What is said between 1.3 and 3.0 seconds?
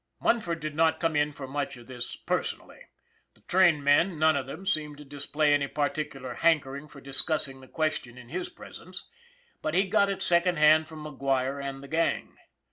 for much of this per sonally.